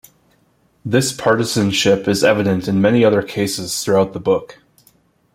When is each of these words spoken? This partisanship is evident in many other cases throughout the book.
This 0.83 1.13
partisanship 1.13 2.07
is 2.07 2.23
evident 2.23 2.67
in 2.67 2.81
many 2.81 3.05
other 3.05 3.21
cases 3.21 3.85
throughout 3.85 4.13
the 4.13 4.19
book. 4.19 4.57